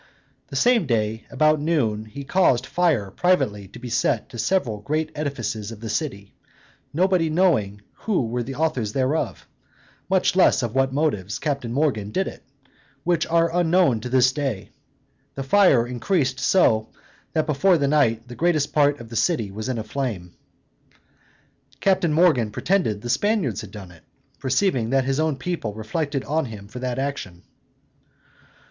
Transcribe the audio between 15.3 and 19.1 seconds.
the fire increased so, that before night the greatest part of